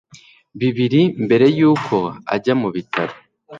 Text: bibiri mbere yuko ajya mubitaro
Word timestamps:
bibiri 0.59 1.01
mbere 1.25 1.45
yuko 1.59 1.97
ajya 2.35 2.53
mubitaro 2.61 3.15